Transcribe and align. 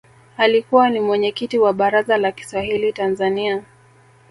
alikuwa 0.37 0.89
ni 0.89 0.99
mwenyekiti 0.99 1.59
wa 1.59 1.73
baraza 1.73 2.17
la 2.17 2.31
Kiswahili 2.31 2.93
tanzania 2.93 3.63